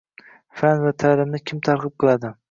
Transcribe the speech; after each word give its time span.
➡️Fan 0.61 0.81
va 0.85 0.93
ta'limni 1.03 1.41
kim 1.51 1.59
targ'ib 1.69 1.95
qiladi? 2.05 2.33